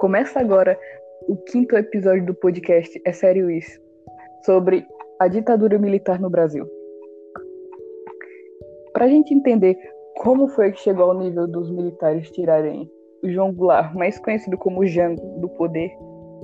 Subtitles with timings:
[0.00, 0.80] Começa agora
[1.28, 3.78] o quinto episódio do podcast É Sério Isso?
[4.46, 4.86] Sobre
[5.20, 6.66] a ditadura militar no Brasil.
[8.94, 9.76] Para a gente entender
[10.16, 12.90] como foi que chegou ao nível dos militares tirarem
[13.22, 15.90] o João Goulart, mais conhecido como Jango, do poder,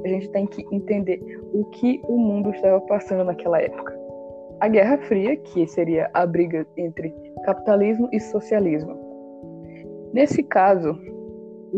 [0.04, 1.18] a gente tem que entender
[1.54, 3.98] o que o mundo estava passando naquela época.
[4.60, 7.10] A Guerra Fria, que seria a briga entre
[7.46, 9.00] capitalismo e socialismo.
[10.12, 10.94] Nesse caso,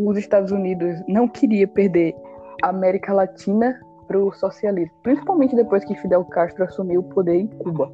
[0.06, 2.14] os Estados Unidos não queria perder
[2.62, 7.46] a América Latina para o socialismo, principalmente depois que Fidel Castro assumiu o poder em
[7.46, 7.90] Cuba.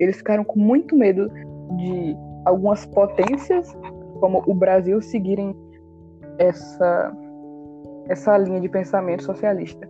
[0.00, 1.30] Eles ficaram com muito medo
[1.76, 3.76] de algumas potências,
[4.20, 5.54] como o Brasil, seguirem
[6.38, 7.12] essa,
[8.08, 9.88] essa linha de pensamento socialista.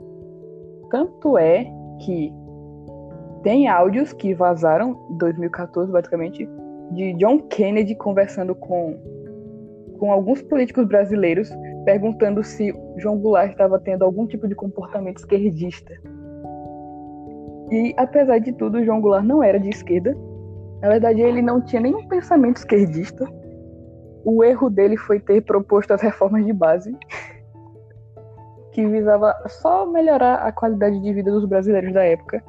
[0.91, 1.67] Tanto é
[2.01, 2.33] que
[3.43, 6.49] tem áudios que vazaram em 2014, basicamente,
[6.93, 8.99] de John Kennedy conversando com
[9.99, 11.51] com alguns políticos brasileiros
[11.85, 15.93] perguntando se João Goulart estava tendo algum tipo de comportamento esquerdista.
[17.71, 20.17] E apesar de tudo, João Goulart não era de esquerda.
[20.81, 23.27] Na verdade, ele não tinha nenhum pensamento esquerdista.
[24.25, 26.95] O erro dele foi ter proposto as reformas de base,
[28.73, 32.43] que visava só melhorar a qualidade de vida dos brasileiros da época.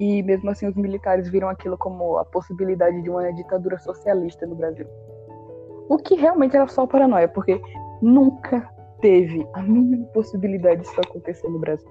[0.00, 4.54] E mesmo assim, os militares viram aquilo como a possibilidade de uma ditadura socialista no
[4.54, 4.86] Brasil.
[5.88, 7.60] O que realmente era só paranoia, porque
[8.00, 8.68] nunca
[9.00, 11.88] teve a mínima possibilidade disso acontecer no Brasil.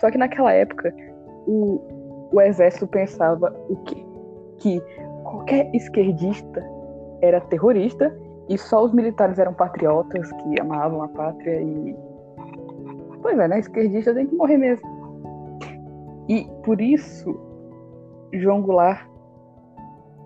[0.00, 0.94] Só que naquela época,
[1.46, 1.80] o,
[2.32, 4.04] o exército pensava o quê?
[4.58, 4.80] Que
[5.22, 6.64] qualquer esquerdista
[7.20, 8.16] era terrorista
[8.48, 11.96] e só os militares eram patriotas que amavam a pátria e.
[13.22, 13.58] Pois é, né?
[13.58, 14.88] Esquerdista tem que morrer mesmo.
[16.28, 17.38] E por isso,
[18.32, 19.06] João Goulart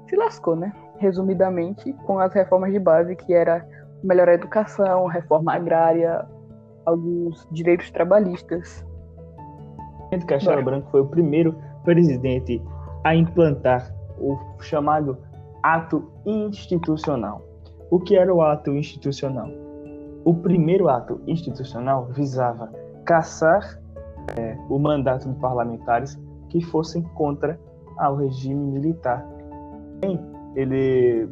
[0.06, 0.72] se lascou, né?
[0.98, 3.66] Resumidamente, com as reformas de base, que era
[4.02, 6.26] melhorar a educação, reforma agrária,
[6.84, 8.84] alguns direitos trabalhistas.
[10.26, 12.62] Castelo Branco foi o primeiro presidente
[13.02, 15.18] a implantar o chamado
[15.62, 17.42] ato institucional.
[17.90, 19.48] O que era o ato institucional?
[20.24, 22.70] O primeiro ato institucional visava
[23.04, 23.78] caçar
[24.38, 26.18] é, o mandato de parlamentares
[26.48, 27.58] que fossem contra
[27.98, 29.26] ao regime militar.
[30.00, 30.18] Bem,
[30.54, 31.28] ele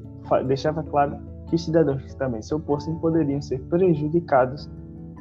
[0.46, 1.16] deixava claro
[1.48, 4.70] que cidadãos que também se opossem poderiam ser prejudicados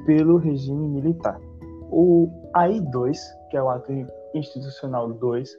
[0.06, 1.40] pelo regime militar.
[1.92, 3.18] O AI-2,
[3.50, 3.92] que é o ato
[4.34, 5.58] institucional 2,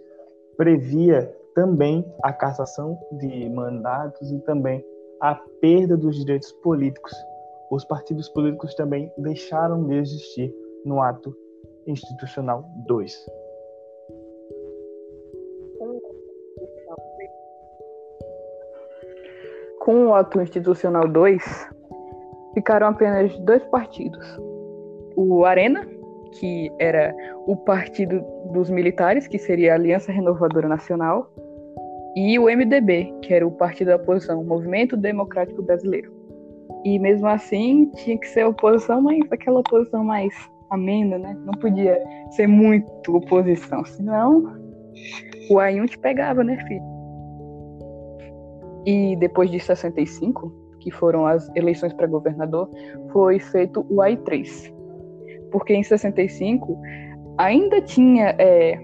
[0.57, 4.85] previa também a cassação de mandatos e também
[5.21, 7.13] a perda dos direitos políticos.
[7.71, 10.55] Os partidos políticos também deixaram de existir
[10.85, 11.37] no ato
[11.87, 13.42] institucional 2.
[19.83, 21.43] Com o ato institucional 2,
[22.55, 24.25] ficaram apenas dois partidos.
[25.17, 25.85] O Arena,
[26.39, 27.13] que era
[27.49, 31.29] o partido dos militares, que seria a Aliança Renovadora Nacional,
[32.15, 36.13] e o MDB, que era o partido da oposição, Movimento Democrático Brasileiro.
[36.85, 40.33] E mesmo assim, tinha que ser oposição, mas aquela oposição mais
[40.71, 41.37] amena, né?
[41.45, 42.01] Não podia
[42.31, 44.45] ser muito oposição, senão
[45.51, 46.92] o AI1 te pegava, né, filho?
[48.85, 52.69] E depois de 65, que foram as eleições para governador,
[53.13, 54.73] foi feito o AI3.
[55.51, 56.79] Porque em 65
[57.39, 58.79] ainda tinha é,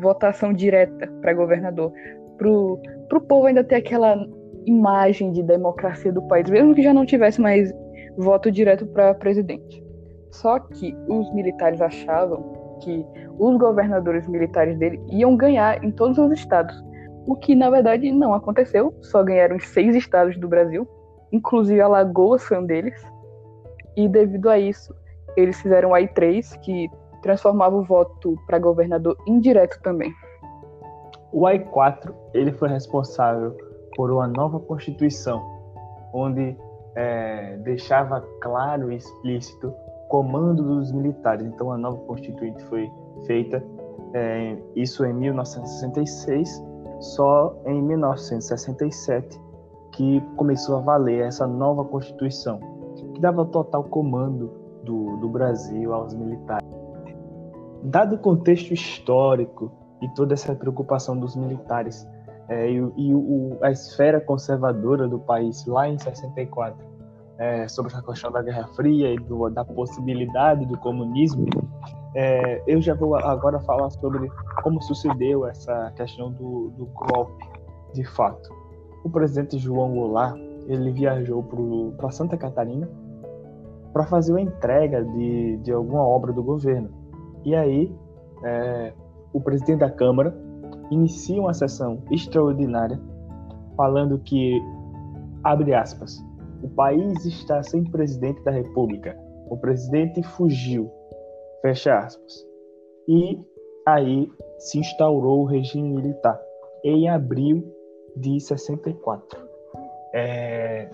[0.00, 1.92] votação direta para governador,
[2.38, 4.16] para o povo ainda ter aquela
[4.66, 7.72] imagem de democracia do país, mesmo que já não tivesse mais
[8.16, 9.82] voto direto para presidente.
[10.30, 13.04] Só que os militares achavam que
[13.38, 16.82] os governadores militares dele iam ganhar em todos os estados,
[17.26, 20.88] o que na verdade não aconteceu, só ganharam seis estados do Brasil,
[21.32, 23.00] inclusive Alagoas foi um deles,
[23.96, 24.94] e devido a isso,
[25.36, 26.88] eles fizeram o AI3, que
[27.22, 30.12] transformava o voto para governador indireto também.
[31.32, 33.56] O AI4 ele foi responsável
[33.94, 35.40] por uma nova constituição,
[36.12, 36.56] onde
[36.94, 39.72] é, deixava claro e explícito
[40.08, 41.46] comando dos militares.
[41.46, 42.90] Então, a nova constituinte foi
[43.26, 43.62] feita,
[44.12, 46.69] é, isso em 1966,
[47.00, 49.40] só em 1967
[49.92, 52.60] que começou a valer essa nova Constituição,
[53.14, 54.50] que dava total comando
[54.84, 56.66] do, do Brasil aos militares.
[57.82, 62.06] Dado o contexto histórico e toda essa preocupação dos militares
[62.48, 66.76] é, e, e o, a esfera conservadora do país lá em 64,
[67.38, 71.46] é, sobre a questão da Guerra Fria e do, da possibilidade do comunismo,
[72.14, 74.30] é, eu já vou agora falar sobre
[74.62, 77.44] como sucedeu essa questão do, do golpe,
[77.94, 78.50] de fato.
[79.04, 81.42] O presidente João Goulart ele viajou
[81.96, 82.88] para Santa Catarina
[83.92, 86.90] para fazer uma entrega de, de alguma obra do governo.
[87.44, 87.92] E aí,
[88.44, 88.92] é,
[89.32, 90.34] o presidente da Câmara
[90.90, 93.00] inicia uma sessão extraordinária
[93.76, 94.60] falando que,
[95.42, 96.22] abre aspas,
[96.62, 99.16] o país está sem presidente da República.
[99.48, 100.90] O presidente fugiu,
[101.62, 102.46] fecha aspas.
[103.08, 103.38] E
[103.86, 106.40] aí se instaurou o regime militar
[106.84, 107.64] em abril
[108.16, 109.38] de 64.
[110.14, 110.88] É...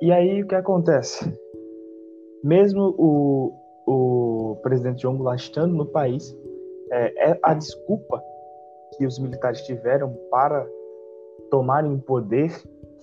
[0.00, 1.38] E aí o que acontece?
[2.42, 3.52] Mesmo o,
[3.86, 6.34] o presidente João Goulart estando no país,
[6.90, 8.22] é, é a desculpa
[8.96, 10.66] que os militares tiveram para
[11.50, 12.50] tomarem o poder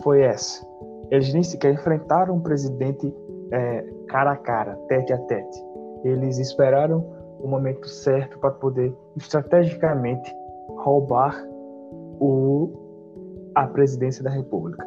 [0.01, 0.65] foi essa.
[1.11, 3.13] Eles nem sequer enfrentaram o presidente
[3.51, 5.63] é, cara a cara, tete a tete.
[6.03, 7.05] Eles esperaram
[7.39, 10.33] o momento certo para poder estrategicamente
[10.77, 11.35] roubar
[12.19, 12.71] o,
[13.55, 14.85] a presidência da República.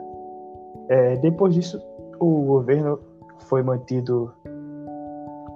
[0.89, 1.81] É, depois disso,
[2.19, 2.99] o governo
[3.49, 4.33] foi mantido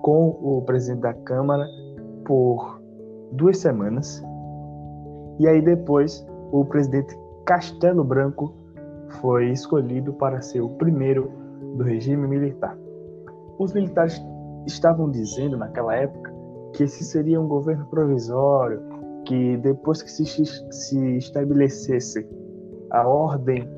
[0.02, 1.66] com o presidente da Câmara
[2.24, 2.80] por
[3.32, 4.22] duas semanas.
[5.38, 8.54] E aí depois o presidente Castelo Branco
[9.20, 11.30] foi escolhido para ser o primeiro
[11.76, 12.76] do regime militar.
[13.58, 14.22] Os militares
[14.66, 16.32] estavam dizendo naquela época
[16.72, 18.82] que esse seria um governo provisório,
[19.24, 22.26] que depois que se, se estabelecesse
[22.90, 23.68] a ordem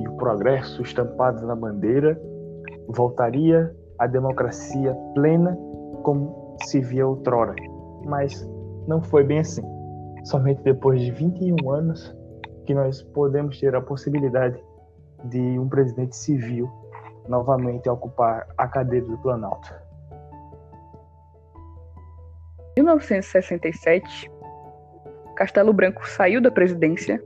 [0.00, 2.20] e o progresso estampados na bandeira,
[2.88, 5.56] voltaria a democracia plena
[6.02, 7.54] como se via outrora.
[8.04, 8.48] Mas
[8.86, 9.62] não foi bem assim.
[10.24, 12.16] Somente depois de 21 anos
[12.64, 14.62] que nós podemos ter a possibilidade
[15.24, 16.70] de um presidente civil
[17.28, 19.85] novamente ocupar a cadeira do Planalto.
[22.78, 24.30] Em 1967,
[25.34, 27.22] Castelo Branco saiu da presidência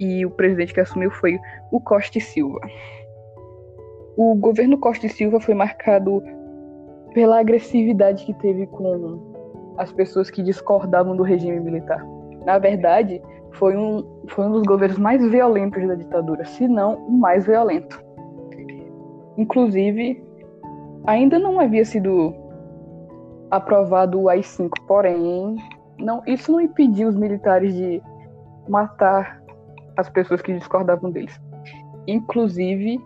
[0.00, 1.38] e o presidente que assumiu foi
[1.70, 2.58] o Costa e Silva.
[4.16, 6.22] O governo Costa e Silva foi marcado
[7.12, 12.02] pela agressividade que teve com as pessoas que discordavam do regime militar.
[12.46, 13.20] Na verdade,
[13.50, 18.02] foi um, foi um dos governos mais violentos da ditadura, se não o mais violento.
[19.36, 20.24] Inclusive,
[21.04, 22.41] ainda não havia sido
[23.52, 25.56] aprovado o AI-5, porém,
[25.98, 28.02] não, isso não impediu os militares de
[28.66, 29.42] matar
[29.94, 31.38] as pessoas que discordavam deles.
[32.06, 32.98] Inclusive,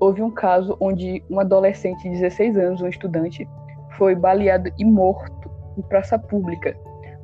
[0.00, 3.46] houve um caso onde um adolescente de 16 anos, um estudante,
[3.98, 6.74] foi baleado e morto em praça pública,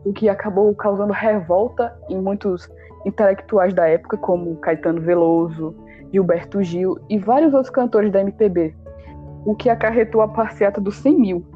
[0.04, 2.70] o que acabou causando revolta em muitos
[3.06, 5.74] intelectuais da época, como Caetano Veloso,
[6.12, 8.74] Gilberto Gil e vários outros cantores da MPB,
[9.46, 11.55] o que acarretou a passeata dos 100 mil,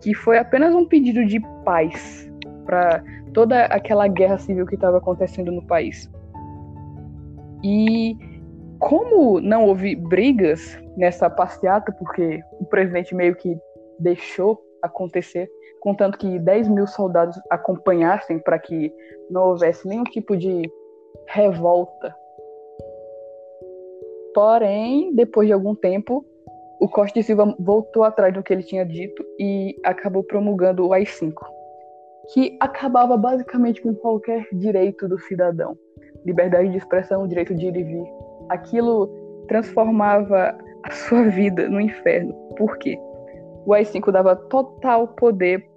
[0.00, 2.30] que foi apenas um pedido de paz
[2.64, 3.02] para
[3.32, 6.10] toda aquela guerra civil que estava acontecendo no país.
[7.64, 8.16] E
[8.78, 13.58] como não houve brigas nessa passeata, porque o presidente meio que
[13.98, 15.50] deixou acontecer,
[15.80, 18.92] contanto que 10 mil soldados acompanhassem para que
[19.30, 20.70] não houvesse nenhum tipo de
[21.26, 22.14] revolta.
[24.34, 26.24] Porém, depois de algum tempo,
[26.80, 30.92] o Costa e Silva voltou atrás do que ele tinha dito e acabou promulgando o
[30.92, 31.32] AI-5,
[32.32, 35.76] que acabava basicamente com qualquer direito do cidadão.
[36.24, 38.04] Liberdade de expressão, direito de ir e vir.
[38.48, 39.08] Aquilo
[39.48, 42.32] transformava a sua vida no inferno.
[42.56, 42.96] Por quê?
[43.66, 45.68] O AI-5 dava total poder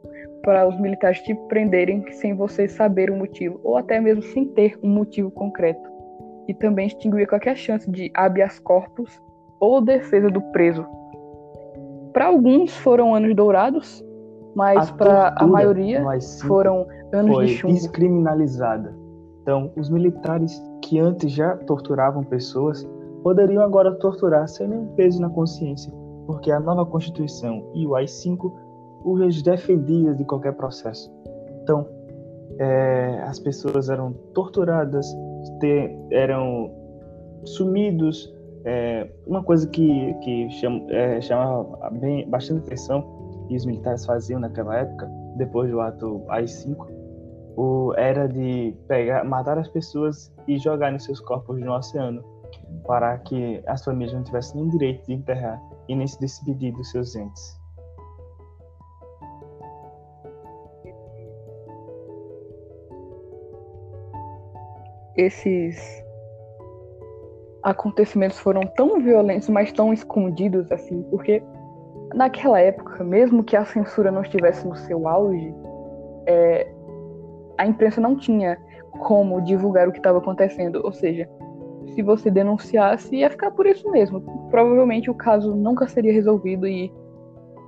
[0.44, 4.78] para os militares te prenderem sem você saber o motivo, ou até mesmo sem ter
[4.84, 5.90] um motivo concreto.
[6.48, 9.20] E também extinguia qualquer chance de habeas corpus
[9.62, 10.84] ou defesa do preso.
[12.12, 14.04] Para alguns foram anos dourados,
[14.56, 16.04] mas para a maioria
[16.46, 17.74] foram anos foi de chumbo.
[17.74, 18.94] descriminalizada.
[19.42, 22.88] Então, os militares que antes já torturavam pessoas
[23.24, 25.94] poderiam agora torturar sem nenhum peso na consciência,
[26.26, 28.52] porque a nova Constituição e o AI-5
[29.04, 31.12] os defendia de qualquer processo.
[31.64, 31.88] Então,
[32.60, 35.06] é, as pessoas eram torturadas,
[36.12, 36.72] eram
[37.46, 38.32] sumidos,
[38.66, 44.40] é, uma coisa que, que chama, é, chamava bem, bastante atenção e os militares faziam
[44.40, 46.76] naquela época, depois do ato AI-5,
[47.58, 52.24] o, era de pegar, matar as pessoas e jogar nos seus corpos no oceano,
[52.86, 56.90] para que as famílias não tivessem nenhum direito de enterrar e nem se despedir dos
[56.92, 57.60] seus entes.
[65.18, 66.04] Esses
[67.64, 71.44] acontecimentos foram tão violentos, mas tão escondidos assim, porque
[72.14, 75.54] naquela época, mesmo que a censura não estivesse no seu auge,
[76.26, 76.68] é,
[77.58, 78.58] a imprensa não tinha
[79.00, 80.82] como divulgar o que estava acontecendo.
[80.84, 81.30] Ou seja,
[81.94, 84.22] se você denunciasse, ia ficar por isso mesmo.
[84.50, 86.92] Provavelmente o caso nunca seria resolvido e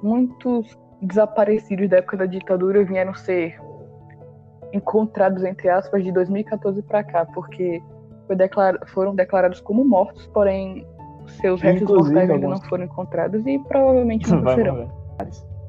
[0.01, 3.59] muitos desaparecidos da época da ditadura vieram ser
[4.71, 7.81] encontrados, entre aspas, de 2014 para cá, porque
[8.35, 10.85] declar foram declarados como mortos, porém
[11.41, 14.89] seus restos mortais ainda não foram encontrados e provavelmente não serão.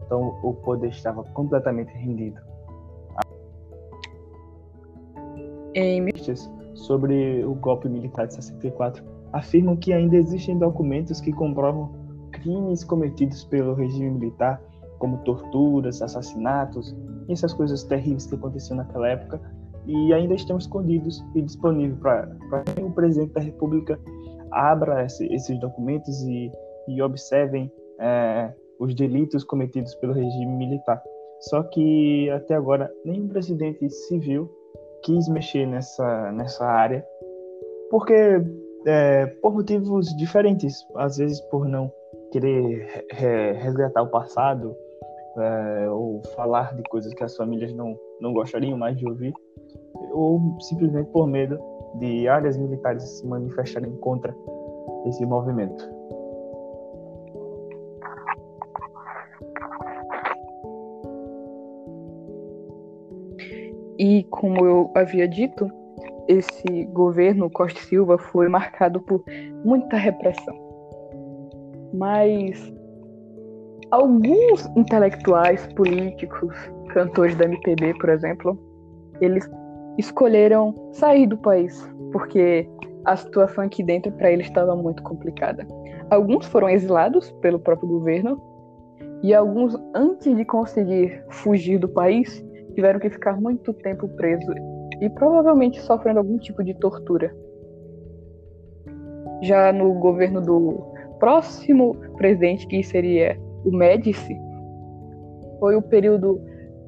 [0.05, 2.41] Então o poder estava completamente rendido.
[5.75, 6.07] Em...
[6.75, 11.93] Sobre o golpe militar de 64 afirmam que ainda existem documentos que comprovam
[12.31, 14.61] crimes cometidos pelo regime militar,
[14.99, 16.95] como torturas, assassinatos
[17.29, 19.41] e essas coisas terríveis que aconteciam naquela época,
[19.87, 23.99] e ainda estão escondidos e disponíveis para que o presidente da República
[24.51, 26.51] abra esse, esses documentos e,
[26.89, 31.03] e observem é, os delitos cometidos pelo regime militar.
[31.41, 34.51] Só que até agora nenhum presidente civil
[35.03, 37.05] quis mexer nessa, nessa área,
[37.91, 38.15] porque
[38.87, 41.93] é, por motivos diferentes, às vezes por não
[42.33, 44.75] querer re resgatar o passado
[45.37, 49.35] é, ou falar de coisas que as famílias não, não gostariam mais de ouvir,
[50.15, 51.59] ou simplesmente por medo
[51.99, 54.35] de áreas militares se manifestarem contra
[55.07, 55.93] esse movimento.
[63.99, 65.71] E como eu havia dito,
[66.27, 69.23] esse governo Costa Silva foi marcado por
[69.65, 70.55] muita repressão.
[71.93, 72.73] Mas
[73.91, 76.57] alguns intelectuais, políticos,
[76.89, 78.59] cantores da MPB, por exemplo,
[79.21, 79.49] eles
[79.99, 82.69] escolheram sair do país porque
[83.05, 85.67] a situação aqui dentro para eles estava muito complicada.
[86.11, 88.41] Alguns foram exilados pelo próprio governo
[89.23, 94.55] e alguns, antes de conseguir fugir do país, tiveram que ficar muito tempo presos
[95.01, 97.35] e provavelmente sofrendo algum tipo de tortura.
[99.43, 104.37] Já no governo do próximo presidente, que seria o Médici,
[105.59, 106.41] foi o período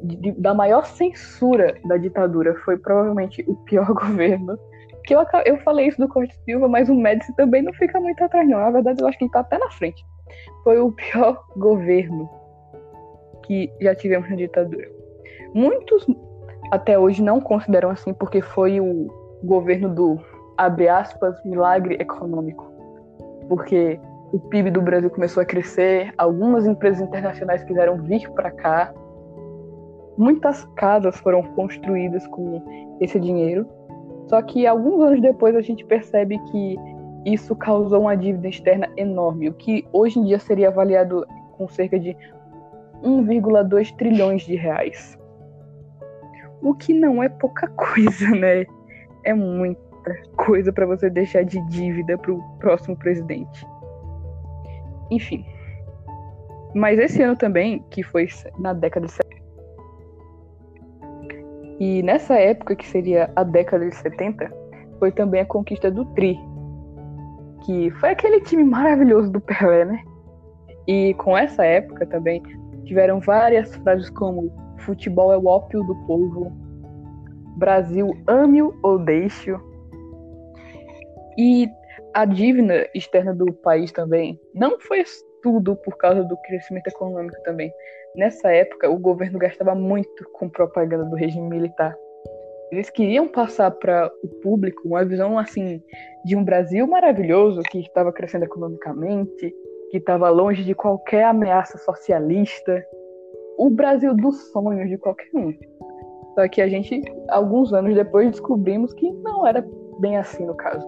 [0.03, 2.55] de, da maior censura da ditadura.
[2.65, 4.59] Foi provavelmente o pior governo.
[5.05, 8.23] Que eu, eu falei isso do Corte Silva, mas o Médici também não fica muito
[8.25, 8.59] atrás, não.
[8.59, 10.05] Na verdade, eu acho que ele está até na frente.
[10.65, 12.29] Foi o pior governo
[13.45, 14.89] que já tivemos na ditadura.
[15.55, 16.07] Muitos
[16.71, 19.07] até hoje não consideram assim porque foi o
[19.45, 20.19] governo do
[20.57, 22.67] abre aspas milagre econômico.
[23.49, 24.01] Porque
[24.33, 28.93] o PIB do Brasil começou a crescer, algumas empresas internacionais quiseram vir para cá.
[30.17, 32.63] Muitas casas foram construídas com
[33.01, 33.67] esse dinheiro.
[34.29, 36.77] Só que alguns anos depois a gente percebe que
[37.25, 41.99] isso causou uma dívida externa enorme, o que hoje em dia seria avaliado com cerca
[41.99, 42.17] de
[43.03, 45.19] 1,2 trilhões de reais.
[46.63, 48.65] O que não é pouca coisa, né?
[49.25, 49.81] É muita
[50.37, 53.67] coisa para você deixar de dívida para o próximo presidente.
[55.11, 55.45] Enfim.
[56.75, 59.36] Mas esse ano também, que foi na década de 70.
[61.79, 64.51] E nessa época, que seria a década de 70,
[64.99, 66.39] foi também a conquista do Tri.
[67.65, 70.03] Que foi aquele time maravilhoso do Pelé, né?
[70.87, 72.43] E com essa época também
[72.85, 76.53] tiveram várias frases como Futebol é o ópio do povo.
[77.57, 79.61] Brasil, ame-o ou deixe-o.
[81.37, 81.69] E
[82.15, 85.03] a dívida externa do país também não foi
[85.43, 87.73] tudo por causa do crescimento econômico também.
[88.17, 91.95] Nessa época, o governo gastava muito com propaganda do regime militar.
[92.73, 95.83] Eles queriam passar para o público uma visão assim
[96.25, 99.55] de um Brasil maravilhoso que estava crescendo economicamente,
[99.91, 102.85] que estava longe de qualquer ameaça socialista,
[103.59, 105.53] o Brasil dos sonhos de qualquer um.
[106.35, 109.65] Só que a gente, alguns anos depois, descobrimos que não era
[110.01, 110.87] bem assim no caso.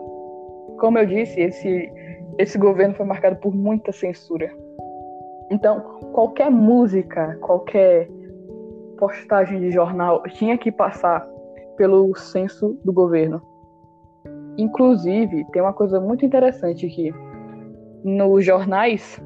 [0.81, 1.93] Como eu disse, esse,
[2.39, 4.51] esse governo foi marcado por muita censura.
[5.51, 8.11] Então, qualquer música, qualquer
[8.99, 11.25] postagem de jornal tinha que passar
[11.77, 13.41] pelo censo do governo.
[14.59, 17.15] Inclusive, tem uma coisa muito interessante aqui.
[18.03, 19.23] Nos jornais,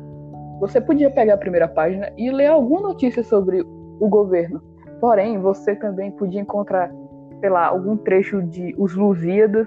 [0.61, 4.63] você podia pegar a primeira página e ler alguma notícia sobre o governo.
[5.01, 6.93] Porém, você também podia encontrar,
[7.41, 9.67] sei lá, algum trecho de Os Lusíadas,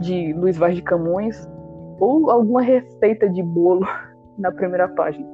[0.00, 1.48] de Luiz Vaz de Camões,
[2.00, 3.86] ou alguma receita de bolo
[4.38, 5.26] na primeira página.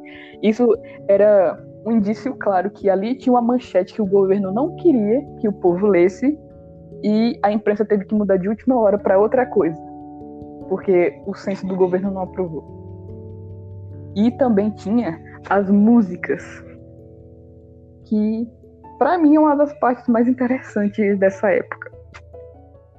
[0.42, 0.66] Isso
[1.08, 5.48] era um indício claro que ali tinha uma manchete que o governo não queria que
[5.48, 6.38] o povo lesse
[7.02, 9.80] e a imprensa teve que mudar de última hora para outra coisa,
[10.68, 12.64] porque o censo do governo não aprovou.
[14.14, 15.18] E também tinha
[15.50, 16.44] as músicas,
[18.04, 18.48] que
[18.98, 21.90] para mim é uma das partes mais interessantes dessa época.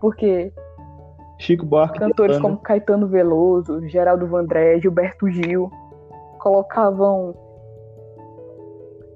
[0.02, 0.52] Porque
[1.40, 5.72] Chico Buarque cantores como Caetano Veloso, Geraldo Vandré, Gilberto Gil
[6.44, 7.34] colocavam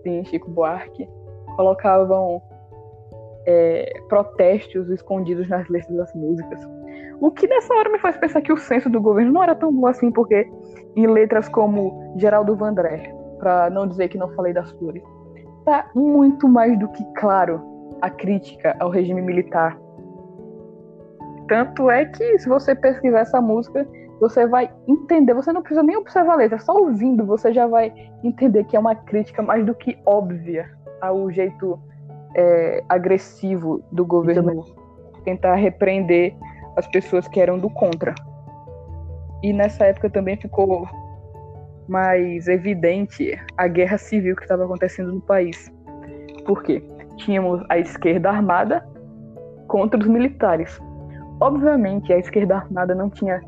[0.01, 1.07] tem Chico Buarque,
[1.57, 2.41] colocavam
[3.45, 6.61] é, protestos escondidos nas letras das músicas.
[7.19, 9.73] O que nessa hora me faz pensar que o senso do governo não era tão
[9.73, 10.49] bom assim, porque
[10.95, 15.03] em letras como Geraldo Vandré, para não dizer que não falei das flores,
[15.65, 17.61] tá muito mais do que claro
[18.01, 19.77] a crítica ao regime militar.
[21.49, 23.85] Tanto é que se você pesquisar essa música,
[24.19, 27.93] você vai entender, você não precisa nem observar a letra, só ouvindo você já vai
[28.23, 30.69] entender que é uma crítica mais do que óbvia
[31.01, 31.79] ao jeito
[32.35, 34.63] é, agressivo do governo
[35.23, 36.35] tentar repreender
[36.77, 38.15] as pessoas que eram do contra.
[39.43, 40.87] E nessa época também ficou
[41.87, 45.71] mais evidente a guerra civil que estava acontecendo no país.
[46.45, 46.83] Por quê?
[47.17, 48.87] Tínhamos a esquerda armada
[49.67, 50.79] contra os militares.
[51.39, 53.41] Obviamente, a esquerda armada não tinha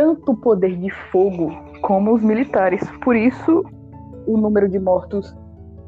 [0.00, 1.50] tanto poder de fogo
[1.82, 2.80] como os militares.
[3.04, 3.62] Por isso,
[4.26, 5.36] o número de mortos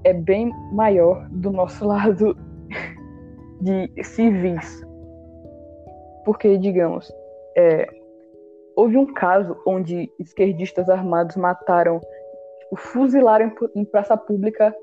[0.04, 2.36] é bem maior do nosso lado
[3.58, 4.84] de civis.
[6.26, 7.10] Porque, digamos,
[7.56, 7.88] é,
[8.76, 11.98] houve um caso onde esquerdistas armados mataram,
[12.60, 14.76] tipo, fuzilaram em praça pública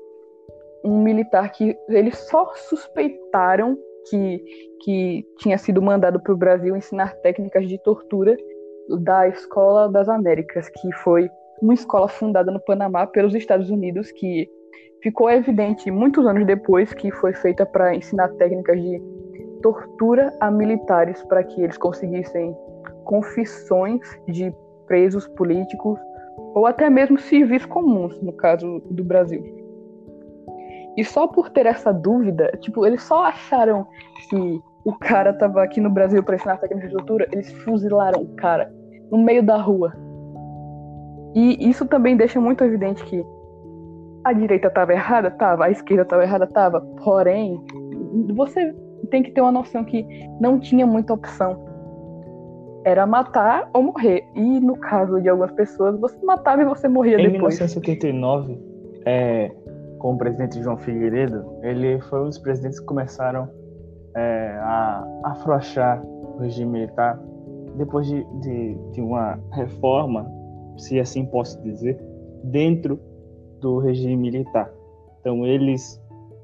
[0.82, 4.44] um militar que eles só suspeitaram que,
[4.82, 8.36] que tinha sido mandado para o Brasil ensinar técnicas de tortura
[8.98, 11.30] da Escola das Américas, que foi
[11.62, 14.48] uma escola fundada no Panamá pelos Estados Unidos, que
[15.02, 19.02] ficou evidente muitos anos depois que foi feita para ensinar técnicas de
[19.62, 22.56] tortura a militares para que eles conseguissem
[23.04, 24.54] confissões de
[24.86, 25.98] presos políticos
[26.54, 29.44] ou até mesmo civis comuns, no caso do Brasil.
[30.96, 33.86] E só por ter essa dúvida, tipo, eles só acharam
[34.28, 38.34] que o cara tava aqui no Brasil para ensinar técnicas de tortura, eles fuzilaram o
[38.34, 38.72] cara
[39.10, 39.92] no meio da rua.
[41.34, 43.24] E isso também deixa muito evidente que
[44.24, 46.80] a direita estava errada, tava, a esquerda estava errada, tava.
[47.02, 47.60] Porém,
[48.34, 48.74] você
[49.10, 50.06] tem que ter uma noção que
[50.40, 51.58] não tinha muita opção.
[52.84, 54.24] Era matar ou morrer.
[54.34, 57.54] E no caso de algumas pessoas, você matava e você morria em depois.
[57.60, 58.58] Em 1979,
[59.04, 59.50] é,
[59.98, 63.48] com o presidente João Figueiredo, ele foi um dos presidentes que começaram
[64.16, 67.20] é, a afrouxar o regime militar
[67.76, 70.30] depois de, de, de uma reforma,
[70.78, 72.00] se assim posso dizer,
[72.44, 72.98] dentro
[73.60, 74.72] do regime militar.
[75.20, 76.00] Então eles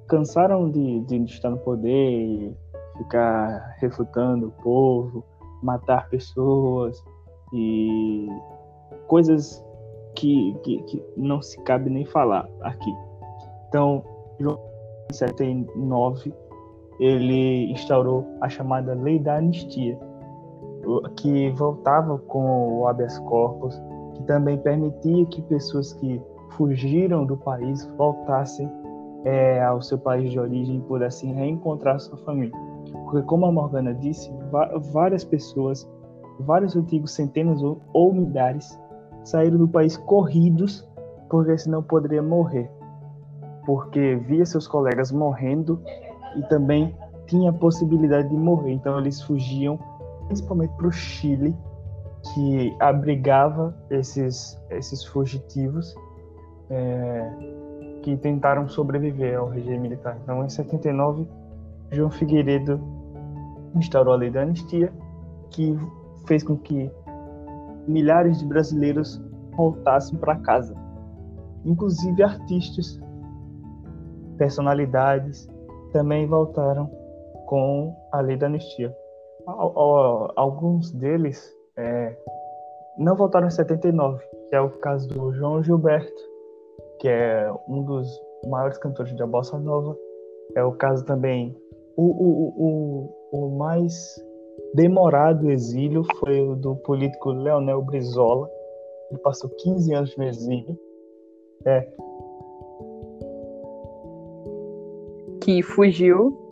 [0.09, 2.57] cansaram de, de estar no poder e
[2.99, 5.25] ficar refutando o povo,
[5.63, 7.03] matar pessoas
[7.53, 8.29] e
[9.07, 9.65] coisas
[10.15, 12.93] que, que, que não se cabe nem falar aqui.
[13.69, 14.03] Então,
[15.11, 16.33] em 79,
[16.99, 19.99] ele instaurou a chamada Lei da Anistia,
[21.17, 23.81] que voltava com o habeas corpus,
[24.15, 26.21] que também permitia que pessoas que
[26.51, 28.71] fugiram do país voltassem
[29.25, 32.57] é, ao seu país de origem e pudessem reencontrar sua família.
[33.05, 34.33] Porque, como a Morgana disse,
[34.93, 35.89] várias pessoas,
[36.41, 38.79] vários antigos centenas ou milhares,
[39.25, 40.89] saíram do país corridos
[41.29, 42.71] porque senão poderia morrer.
[43.65, 45.83] Porque via seus colegas morrendo
[46.37, 46.95] e também
[47.27, 48.73] tinha a possibilidade de morrer.
[48.73, 49.79] Então eles fugiam
[50.27, 51.55] principalmente para o Chile,
[52.35, 55.95] que abrigava esses, esses fugitivos
[56.71, 57.31] é,
[58.03, 60.19] que tentaram sobreviver ao regime militar.
[60.23, 61.29] Então, em 79,
[61.93, 62.81] João Figueiredo
[63.75, 64.93] instaurou a lei da anistia,
[65.51, 65.79] que
[66.27, 66.91] fez com que
[67.87, 69.23] milhares de brasileiros
[69.57, 70.75] voltassem para casa,
[71.65, 73.01] inclusive artistas,
[74.37, 75.49] personalidades
[75.93, 76.91] também voltaram
[77.47, 78.95] com a lei da anistia.
[79.47, 82.17] Alguns deles é,
[82.99, 86.23] não voltaram em 79, que é o caso do João Gilberto,
[86.99, 88.09] que é um dos
[88.49, 89.97] maiores cantores da bossa nova.
[90.55, 91.57] É o caso também
[91.97, 94.23] o, o, o, o mais
[94.75, 98.51] demorado exílio foi o do político Leonel Brizola.
[99.11, 100.79] Ele passou 15 anos no exílio.
[101.65, 101.89] É.
[105.41, 106.46] Que fugiu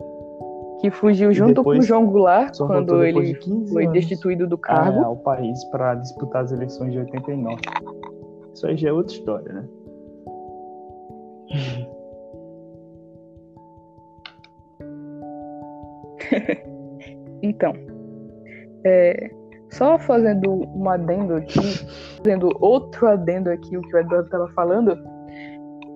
[0.79, 5.03] que fugiu junto depois, com o João Goulart quando ele de foi destituído do cargo
[5.03, 7.61] ao país para disputar as eleições de 89.
[8.53, 9.65] Isso aí já é outra história, né?
[17.41, 17.73] então,
[18.83, 19.31] é,
[19.71, 21.59] só fazendo um adendo aqui,
[22.17, 24.97] fazendo outro adendo aqui, o que o Eduardo estava falando,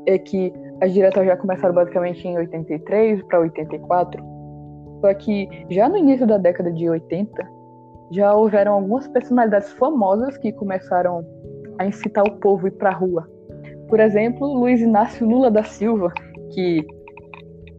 [0.05, 4.23] é que as diretas já começaram basicamente em 83 para 84,
[5.01, 7.59] só que já no início da década de 80,
[8.11, 11.25] já houveram algumas personalidades famosas que começaram
[11.77, 13.29] a incitar o povo a ir para a rua.
[13.87, 16.11] Por exemplo, Luiz Inácio Lula da Silva,
[16.53, 16.85] que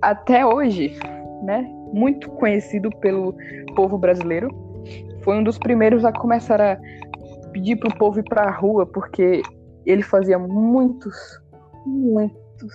[0.00, 0.98] até hoje,
[1.42, 3.34] né, muito conhecido pelo
[3.74, 4.48] povo brasileiro,
[5.22, 6.78] foi um dos primeiros a começar a
[7.52, 9.42] pedir para o povo ir para a rua, porque
[9.84, 11.14] ele fazia muitos,
[11.84, 12.74] muitos,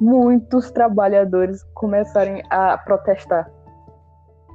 [0.00, 3.50] muitos trabalhadores começarem a protestar.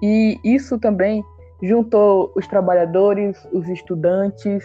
[0.02, 1.24] E isso também
[1.62, 4.64] juntou os trabalhadores, os estudantes,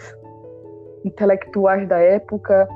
[1.05, 2.67] intelectuais da época,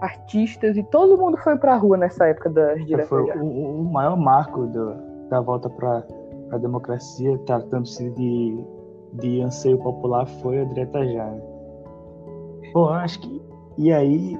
[0.00, 3.08] artistas, e todo mundo foi para a rua nessa época das diretas.
[3.08, 4.94] Foi o, o, maior marco do,
[5.28, 6.04] da volta para
[6.50, 8.64] a democracia, tratando-se de,
[9.14, 11.24] de anseio popular, foi a direta já.
[11.24, 11.42] Né?
[12.72, 13.42] Pô, acho que.
[13.76, 14.38] E aí,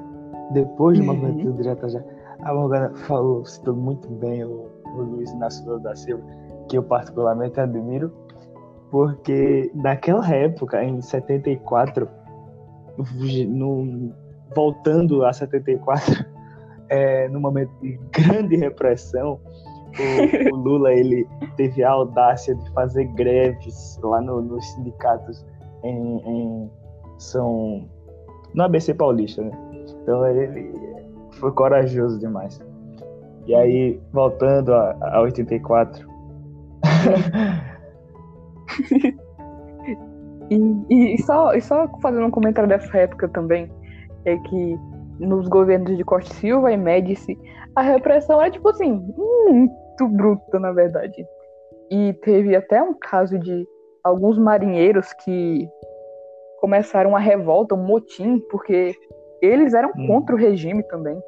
[0.52, 1.56] depois do movimento uhum.
[1.56, 2.02] direta já,
[2.40, 6.22] a Morgana falou, citou muito bem o, o Luiz Inácio da Silva,
[6.68, 8.12] que eu particularmente admiro,
[8.90, 12.08] porque naquela época, em 74,
[13.48, 14.12] no,
[14.54, 16.24] voltando a 74,
[16.88, 19.40] é, no momento de grande repressão,
[19.98, 25.44] o, o, Lula ele teve a audácia de fazer greves lá no, nos sindicatos
[25.82, 26.70] em, em
[27.18, 27.88] São
[28.54, 29.50] no ABC Paulista, né?
[30.02, 30.72] Então ele
[31.32, 32.60] foi corajoso demais.
[33.46, 36.08] E aí, voltando a, a 84.
[40.50, 43.70] E, e, só, e só fazendo um comentário dessa época também,
[44.24, 44.78] é que
[45.18, 47.38] nos governos de Costa Silva e Médici,
[47.76, 51.26] a repressão é tipo assim, muito bruta, na verdade.
[51.90, 53.66] E teve até um caso de
[54.02, 55.68] alguns marinheiros que
[56.60, 58.94] começaram a revolta, um motim, porque
[59.40, 60.06] eles eram hum.
[60.06, 61.18] contra o regime também.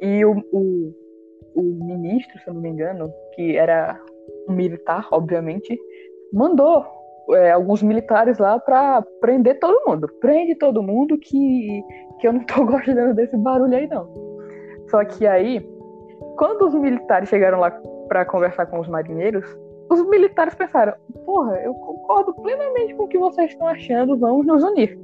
[0.00, 0.92] E o, o,
[1.54, 3.98] o ministro, se eu não me engano, que era
[4.48, 5.78] militar, obviamente,
[6.32, 6.84] mandou
[7.30, 10.08] é, alguns militares lá para prender todo mundo.
[10.20, 11.82] Prende todo mundo que,
[12.20, 14.08] que eu não tô gostando desse barulho aí, não.
[14.88, 15.60] Só que aí,
[16.36, 17.70] quando os militares chegaram lá
[18.08, 19.44] para conversar com os marinheiros,
[19.90, 24.62] os militares pensaram: porra, eu concordo plenamente com o que vocês estão achando, vamos nos
[24.62, 24.98] unir.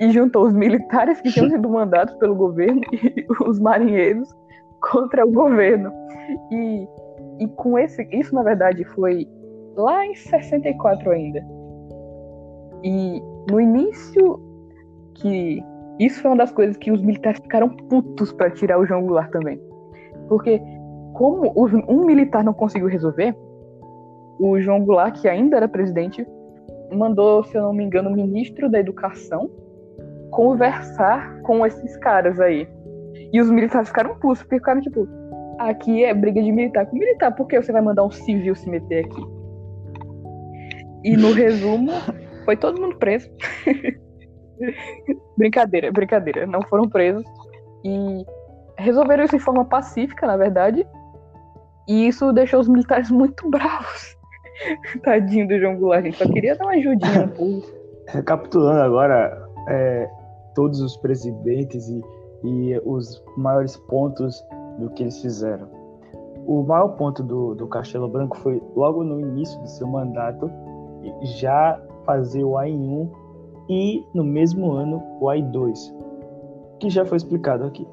[0.00, 4.28] E juntou os militares que tinham sido mandados pelo governo e os marinheiros
[4.80, 5.92] contra o governo.
[6.50, 6.88] E,
[7.38, 9.26] e com esse, isso na verdade foi
[9.76, 11.44] lá em 64 ainda.
[12.82, 14.40] E no início
[15.14, 15.62] que
[15.98, 19.30] isso foi uma das coisas que os militares ficaram putos para tirar o João Goulart
[19.30, 19.60] também.
[20.28, 20.60] Porque
[21.12, 23.34] como os, um militar não conseguiu resolver,
[24.38, 26.26] o João Goulart, que ainda era presidente,
[26.92, 29.48] mandou, se eu não me engano, o ministro da Educação
[30.30, 32.68] conversar com esses caras aí.
[33.32, 35.08] E os militares ficaram putos, porque ficaram tipo,
[35.58, 38.68] aqui é briga de militar com militar, por que você vai mandar um civil se
[38.68, 39.22] meter aqui?
[41.04, 41.90] E no resumo,
[42.44, 43.30] foi todo mundo preso.
[45.36, 47.24] brincadeira, brincadeira, não foram presos.
[47.84, 48.24] E
[48.78, 50.86] resolveram isso de forma pacífica, na verdade.
[51.88, 54.16] E isso deixou os militares muito bravos.
[55.02, 57.62] Tadinho do João Goulart, a gente só queria dar uma ajudinha no
[58.06, 60.08] Recapitulando agora, é,
[60.54, 62.00] todos os presidentes e,
[62.44, 64.40] e, os maiores pontos
[64.78, 65.68] do que eles fizeram.
[66.46, 70.50] O maior ponto do, do Castelo Branco foi logo no início do seu mandato
[71.22, 73.10] já fazer o AI1
[73.68, 75.74] e no mesmo ano o AI2,
[76.78, 77.86] que já foi explicado aqui.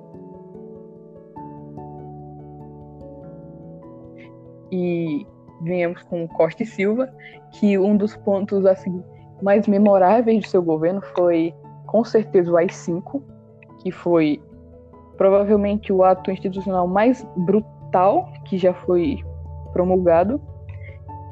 [4.72, 5.26] E
[5.62, 7.10] viemos com Costa e Silva,
[7.52, 9.04] que um dos pontos assim
[9.42, 11.54] mais memoráveis do seu governo foi
[11.88, 13.22] com certeza o AI-5,
[13.80, 14.42] que foi
[15.18, 19.18] provavelmente o ato institucional mais brutal que já foi
[19.74, 20.42] promulgado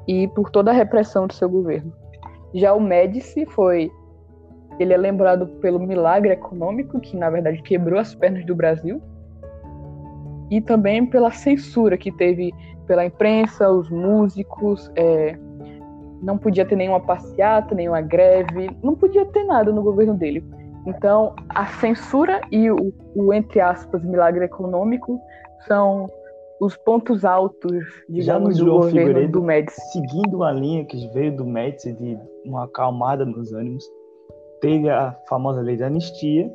[0.08, 1.92] e por toda a repressão do seu governo.
[2.54, 3.92] Já o Médici foi
[4.80, 9.02] ele é lembrado pelo milagre econômico que na verdade quebrou as pernas do Brasil
[10.50, 12.54] e também pela censura que teve
[12.88, 15.38] pela imprensa, os músicos, é,
[16.24, 20.44] não podia ter nenhuma passeata, nenhuma greve, não podia ter nada no governo dele.
[20.90, 25.20] Então, a censura e o, o entre aspas, milagre econômico
[25.68, 26.08] são
[26.60, 29.80] os pontos altos, digamos, do governo Figueiredo, do Médici.
[29.92, 33.84] Seguindo a linha que veio do Médici de uma acalmada nos ânimos,
[34.60, 36.52] teve a famosa lei da anistia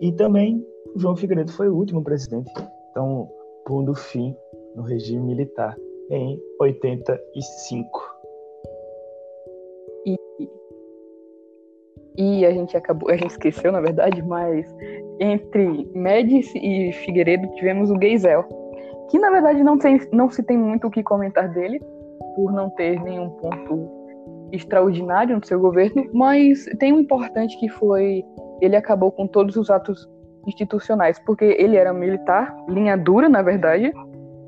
[0.00, 2.50] e também o João Figueiredo foi o último presidente.
[2.90, 3.28] Então,
[3.66, 4.34] pondo fim
[4.74, 5.76] no regime militar
[6.10, 8.13] em 85.
[12.16, 14.66] E a gente acabou, a gente esqueceu na verdade, mas
[15.20, 18.44] entre Médici e Figueiredo tivemos o Geisel,
[19.10, 21.80] que na verdade não, tem, não se tem muito o que comentar dele,
[22.36, 24.04] por não ter nenhum ponto
[24.52, 28.24] extraordinário no seu governo, mas tem um importante que foi
[28.60, 30.08] ele acabou com todos os atos
[30.46, 33.92] institucionais, porque ele era militar, linha dura, na verdade,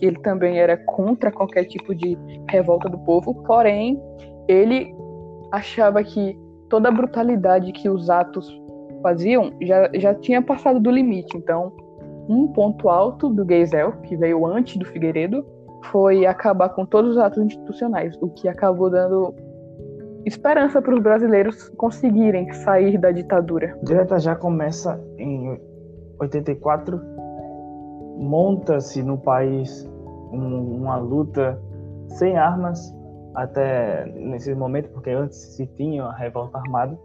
[0.00, 2.16] ele também era contra qualquer tipo de
[2.48, 4.00] revolta do povo, porém,
[4.46, 4.94] ele
[5.52, 8.48] achava que toda a brutalidade que os atos
[9.02, 11.36] faziam já, já tinha passado do limite.
[11.36, 11.72] Então,
[12.28, 15.44] um ponto alto do Geisel, que veio antes do Figueiredo,
[15.90, 19.34] foi acabar com todos os atos institucionais, o que acabou dando
[20.24, 23.78] esperança para os brasileiros conseguirem sair da ditadura.
[23.84, 25.60] Direta já começa em
[26.18, 27.00] 84,
[28.18, 29.88] monta-se no país
[30.32, 31.60] um, uma luta
[32.08, 32.95] sem armas
[33.36, 36.98] até nesse momento, porque antes se tinha a revolta armada,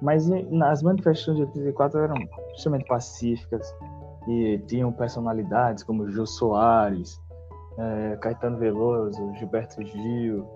[0.00, 0.28] mas
[0.64, 2.14] as manifestações de 84 eram
[2.54, 3.74] extremamente pacíficas
[4.26, 7.20] e tinham personalidades como Jô Soares,
[7.78, 10.46] é, Caetano Veloso, Gilberto Gil,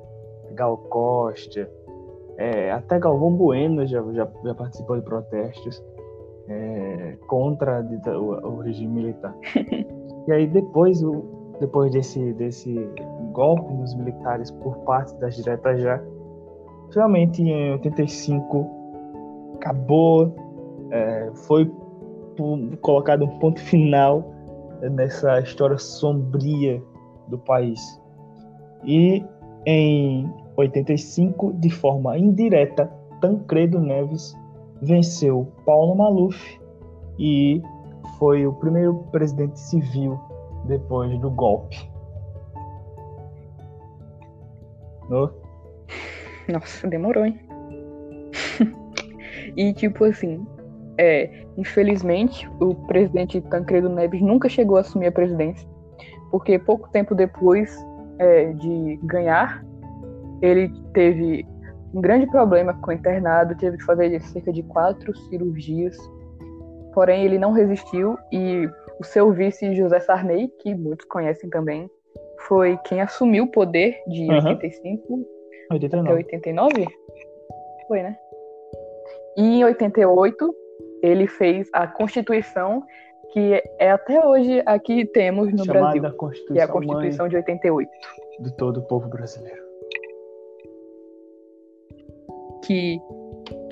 [0.52, 1.68] Gal Costa,
[2.36, 5.82] é, até Galvão Bueno já, já, já, participou de protestos
[6.48, 7.80] é, contra
[8.18, 9.34] o, o, regime militar.
[10.26, 12.74] e aí depois, o, depois desse, desse
[13.32, 16.00] golpe dos militares por parte das diretas já,
[16.92, 18.70] finalmente em 85
[19.56, 20.34] acabou,
[20.90, 21.70] é, foi
[22.80, 24.24] colocado um ponto final
[24.82, 26.82] nessa história sombria
[27.28, 27.80] do país.
[28.84, 29.24] E
[29.66, 32.90] em 85, de forma indireta,
[33.20, 34.36] Tancredo Neves
[34.82, 36.60] venceu Paulo Maluf
[37.18, 37.62] e
[38.18, 40.18] foi o primeiro presidente civil
[40.64, 41.90] depois do golpe.
[45.10, 45.28] Oh.
[46.50, 47.38] Nossa, demorou, hein?
[49.56, 50.46] e tipo assim,
[50.98, 55.68] é, infelizmente, o presidente Tancredo Neves nunca chegou a assumir a presidência,
[56.30, 57.76] porque pouco tempo depois
[58.18, 59.64] é, de ganhar,
[60.40, 61.46] ele teve
[61.94, 65.96] um grande problema com o internado, teve que fazer cerca de quatro cirurgias,
[66.92, 68.68] porém ele não resistiu e
[69.00, 71.90] o seu vice José Sarney, que muitos conhecem também,
[72.46, 74.36] foi quem assumiu o poder de uhum.
[74.36, 75.26] 85
[75.70, 76.08] 89.
[76.08, 76.86] até 89?
[77.88, 78.16] Foi, né?
[79.36, 80.54] E em 88
[81.02, 82.82] ele fez a Constituição
[83.34, 87.34] que é até hoje a que temos no Chamada Brasil, que é a Constituição de
[87.34, 87.90] 88.
[88.38, 89.60] De todo o povo brasileiro.
[92.64, 93.00] Que,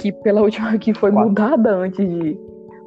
[0.01, 1.29] que pela última que foi Quatro.
[1.29, 2.37] mudada antes de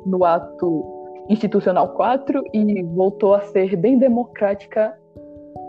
[0.05, 0.94] no ato
[1.29, 4.95] institucional 4 e voltou a ser bem democrática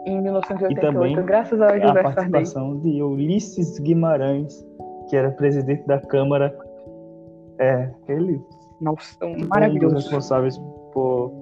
[0.06, 2.92] em 1988, graças a José a participação Sarney.
[2.92, 4.64] de Ulisses Guimarães,
[5.08, 6.56] que era presidente da Câmara.
[7.58, 8.40] É, ele
[8.80, 9.94] nossa, maravilhoso.
[9.94, 10.58] Um dos responsáveis
[10.92, 11.32] por,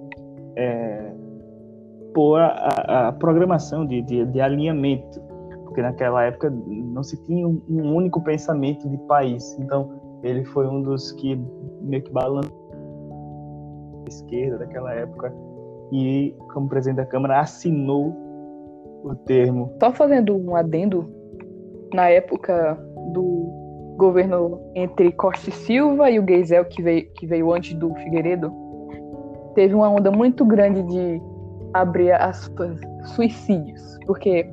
[0.56, 1.12] é,
[2.14, 5.20] por a, a, a programação de, de, de, alinhamento,
[5.64, 9.58] porque naquela época não se tinha um, um, único pensamento de país.
[9.58, 9.90] Então,
[10.22, 11.38] ele foi um dos que
[11.82, 12.63] meio que balançou
[14.08, 15.32] esquerda daquela época
[15.92, 18.12] e, como presidente da Câmara, assinou
[19.04, 19.76] o termo.
[19.80, 21.08] Só fazendo um adendo,
[21.92, 22.74] na época
[23.12, 27.94] do governo entre Costa e Silva e o Geisel, que veio, que veio antes do
[27.94, 28.52] Figueiredo,
[29.54, 31.22] teve uma onda muito grande de
[31.72, 32.80] abrir aspas,
[33.14, 33.98] suicídios.
[34.06, 34.48] Porque,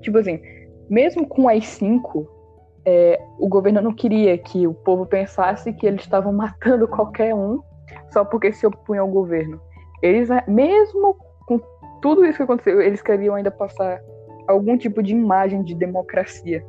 [0.00, 0.40] tipo assim,
[0.88, 2.28] mesmo com as cinco,
[2.84, 7.60] é, o governo não queria que o povo pensasse que eles estavam matando qualquer um
[8.14, 9.60] só porque se opunham ao governo.
[10.02, 11.60] Eles, mesmo com
[12.00, 14.00] tudo isso que aconteceu, eles queriam ainda passar
[14.48, 16.64] algum tipo de imagem de democracia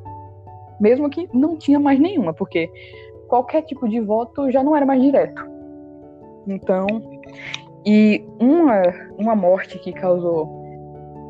[0.80, 2.70] mesmo que não tinha mais nenhuma, porque
[3.28, 5.44] qualquer tipo de voto já não era mais direto.
[6.48, 6.88] Então,
[7.86, 8.82] e uma,
[9.18, 10.46] uma morte que causou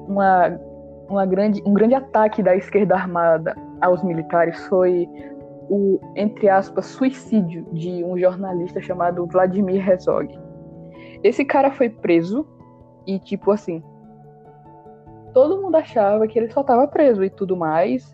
[0.08, 0.60] uma,
[1.10, 5.08] uma grande, um grande ataque da esquerda armada aos militares foi
[5.70, 10.28] o, entre aspas, suicídio de um jornalista chamado Vladimir Herzog.
[11.24, 12.46] Esse cara foi preso
[13.08, 13.84] e, tipo assim,
[15.34, 18.14] todo mundo achava que ele só estava preso e tudo mais,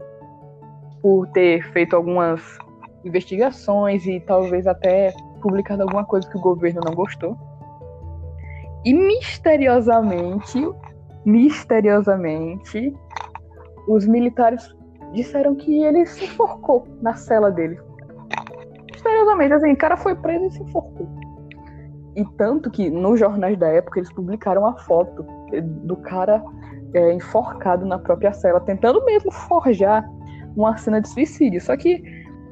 [1.01, 2.57] por ter feito algumas
[3.03, 7.37] investigações e talvez até publicado alguma coisa que o governo não gostou.
[8.85, 10.67] E misteriosamente,
[11.25, 12.93] misteriosamente,
[13.87, 14.75] os militares
[15.13, 17.80] disseram que ele se enforcou na cela dele.
[18.91, 21.08] Misteriosamente, assim, o cara foi preso e se enforcou.
[22.15, 25.26] E tanto que nos jornais da época eles publicaram a foto
[25.84, 26.43] do cara
[26.93, 30.04] é, enforcado na própria cela, tentando mesmo forjar
[30.56, 31.62] uma cena de suicídio.
[31.62, 32.04] Só que,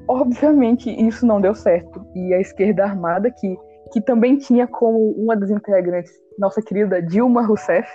[0.07, 2.05] obviamente, isso não deu certo.
[2.15, 3.57] E a esquerda armada, que,
[3.91, 7.89] que também tinha como uma das integrantes nossa querida Dilma Rousseff,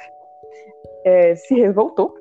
[1.05, 2.15] é, se revoltou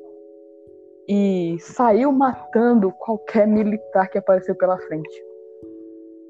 [1.08, 5.24] e saiu matando qualquer militar que apareceu pela frente.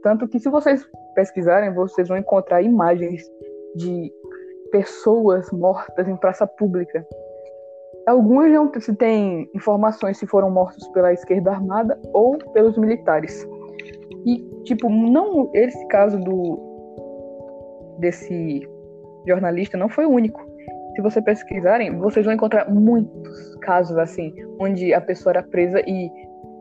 [0.02, 3.22] Tanto que se vocês pesquisarem, vocês vão encontrar imagens
[3.76, 4.12] de
[4.72, 7.06] pessoas mortas em praça pública.
[8.06, 13.48] Alguns não se tem informações se foram mortos pela esquerda armada ou pelos militares.
[14.26, 16.60] E, tipo, não esse caso do
[18.00, 18.68] desse
[19.26, 20.53] jornalista não foi o único.
[20.96, 26.10] Se vocês pesquisarem, vocês vão encontrar muitos casos assim, onde a pessoa era presa e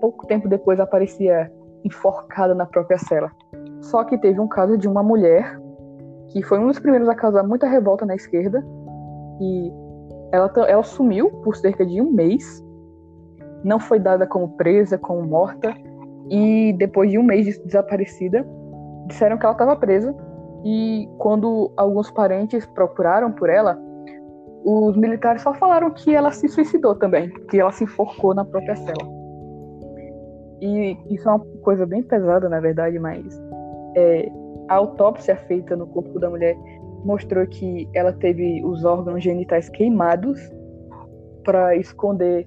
[0.00, 1.52] pouco tempo depois aparecia
[1.84, 3.30] enforcada na própria cela.
[3.82, 5.58] Só que teve um caso de uma mulher
[6.28, 8.64] que foi um dos primeiros a causar muita revolta na esquerda
[9.40, 9.70] e
[10.32, 12.64] ela, ela sumiu por cerca de um mês,
[13.62, 15.74] não foi dada como presa, como morta
[16.30, 18.46] e depois de um mês de desaparecida
[19.06, 20.14] disseram que ela estava presa
[20.64, 23.78] e quando alguns parentes procuraram por ela,
[24.64, 28.76] os militares só falaram que ela se suicidou também, que ela se enforcou na própria
[28.76, 29.22] cela.
[30.60, 33.26] E isso é uma coisa bem pesada, na verdade, mas
[33.96, 34.30] é,
[34.68, 36.56] a autópsia feita no corpo da mulher
[37.04, 40.38] mostrou que ela teve os órgãos genitais queimados
[41.42, 42.46] para esconder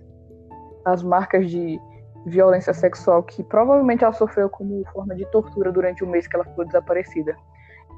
[0.86, 1.78] as marcas de
[2.26, 6.46] violência sexual que provavelmente ela sofreu como forma de tortura durante o mês que ela
[6.46, 7.36] ficou desaparecida.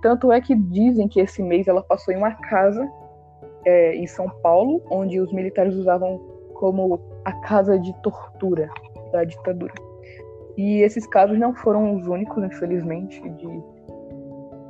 [0.01, 2.88] Tanto é que dizem que esse mês ela passou em uma casa
[3.67, 6.19] é, em São Paulo, onde os militares usavam
[6.53, 8.69] como a casa de tortura
[9.12, 9.73] da ditadura.
[10.56, 13.63] E esses casos não foram os únicos, infelizmente, de...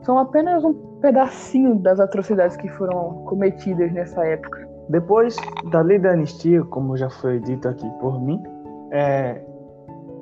[0.02, 4.68] são apenas um pedacinho das atrocidades que foram cometidas nessa época.
[4.90, 5.36] Depois
[5.72, 8.42] da lei da anistia, como já foi dito aqui por mim,
[8.92, 9.40] é,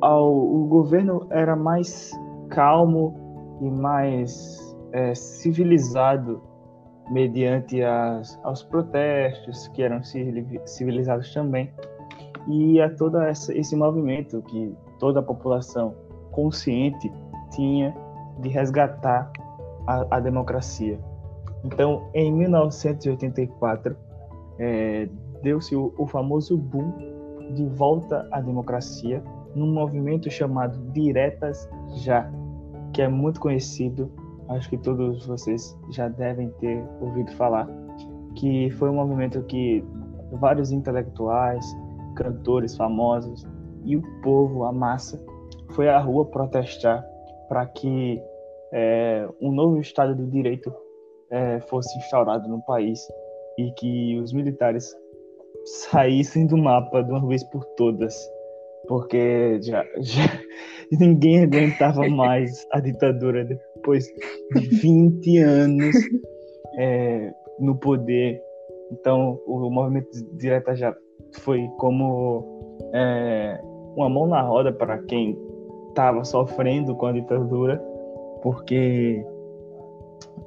[0.01, 2.11] ao, o governo era mais
[2.49, 6.41] calmo e mais é, civilizado
[7.09, 10.01] mediante as, aos protestos que eram
[10.65, 11.71] civilizados também
[12.47, 15.95] e a todo esse movimento que toda a população
[16.31, 17.11] consciente
[17.51, 17.95] tinha
[18.39, 19.31] de resgatar
[19.87, 20.99] a, a democracia.
[21.63, 23.95] Então, em 1984,
[24.59, 25.09] é,
[25.41, 26.91] deu-se o, o famoso boom
[27.53, 29.23] de volta à democracia
[29.55, 32.29] num movimento chamado Diretas Já,
[32.93, 34.11] que é muito conhecido,
[34.49, 37.67] acho que todos vocês já devem ter ouvido falar,
[38.35, 39.83] que foi um movimento que
[40.33, 41.65] vários intelectuais,
[42.15, 43.45] cantores famosos
[43.83, 45.21] e o povo, a massa,
[45.71, 47.03] foi à rua protestar
[47.47, 48.21] para que
[48.71, 50.73] é, um novo Estado do Direito
[51.29, 52.99] é, fosse instaurado no país
[53.57, 54.93] e que os militares
[55.65, 58.15] saíssem do mapa de uma vez por todas,
[58.87, 60.23] porque já, já
[60.91, 63.45] ninguém aguentava mais a ditadura
[63.85, 64.05] depois
[64.55, 65.95] de 20 anos
[66.79, 68.41] é, no poder.
[68.91, 70.95] Então, o movimento direta já
[71.41, 73.59] foi como é,
[73.95, 75.37] uma mão na roda para quem
[75.89, 77.77] estava sofrendo com a ditadura,
[78.41, 79.23] porque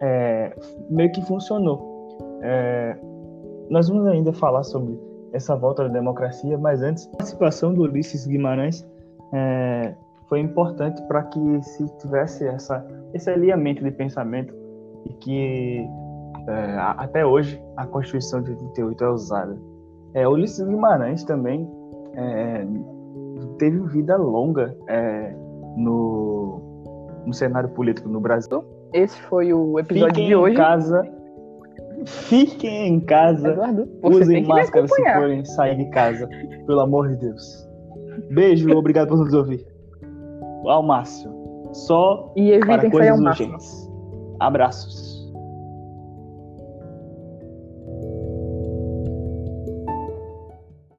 [0.00, 0.52] é,
[0.90, 2.18] meio que funcionou.
[2.42, 2.96] É,
[3.70, 4.98] nós vamos ainda falar sobre
[5.32, 8.86] essa volta da democracia, mas antes, a participação do Ulisses Guimarães
[9.32, 9.94] é,
[10.28, 14.54] foi importante para que se tivesse essa, esse alinhamento de pensamento
[15.06, 15.86] e que
[16.48, 19.58] é, até hoje a Constituição de 88 é usada.
[20.14, 21.68] É, Ulisses Guimarães também
[22.14, 22.66] é,
[23.58, 25.34] teve vida longa é,
[25.76, 26.60] no,
[27.26, 28.64] no cenário político no Brasil.
[28.92, 30.54] Esse foi o episódio Fiquem de hoje.
[30.54, 31.02] em casa.
[32.06, 33.48] Fiquem em casa.
[33.48, 36.28] Eduardo, Usem máscara se forem sair de casa.
[36.66, 37.68] Pelo amor de Deus.
[38.30, 39.77] Beijo, obrigado por nos ouvir.
[40.64, 41.30] Ao Márcio.
[41.72, 43.48] Só E para coisas máximo.
[43.54, 43.90] urgentes.
[44.40, 45.17] Abraços.